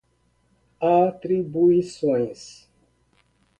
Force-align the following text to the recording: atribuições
atribuições 0.81 2.57